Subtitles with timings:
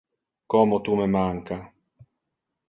[0.53, 1.59] Como tu me manca.